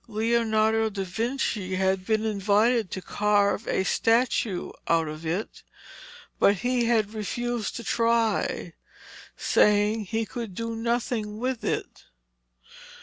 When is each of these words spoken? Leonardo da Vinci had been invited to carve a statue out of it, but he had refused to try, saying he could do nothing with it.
Leonardo 0.07 0.89
da 0.89 1.03
Vinci 1.03 1.75
had 1.75 2.03
been 2.07 2.25
invited 2.25 2.89
to 2.89 3.03
carve 3.03 3.67
a 3.67 3.83
statue 3.83 4.71
out 4.87 5.07
of 5.07 5.27
it, 5.27 5.61
but 6.39 6.55
he 6.55 6.85
had 6.85 7.13
refused 7.13 7.75
to 7.75 7.83
try, 7.83 8.73
saying 9.37 10.05
he 10.05 10.25
could 10.25 10.55
do 10.55 10.75
nothing 10.75 11.37
with 11.37 11.63
it. 11.63 12.05